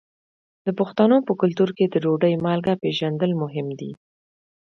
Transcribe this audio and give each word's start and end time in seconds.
د 0.65 0.67
پښتنو 0.79 1.17
په 1.27 1.33
کلتور 1.41 1.69
کې 1.77 1.85
د 1.89 1.95
ډوډۍ 2.03 2.33
مالګه 2.45 2.73
پیژندل 2.83 3.31
مهم 3.43 3.67
دي. 3.79 3.91